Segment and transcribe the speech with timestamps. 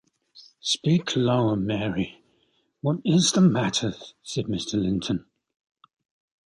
[0.63, 2.23] ‘Speak lower, Mary—
[2.81, 3.93] What is the matter?’
[4.23, 4.73] said Mr.
[4.81, 5.27] Linton.